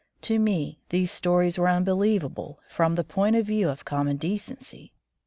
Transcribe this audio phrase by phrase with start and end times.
[0.21, 4.93] To me these stories were unbelievable, from the point of view of common decency.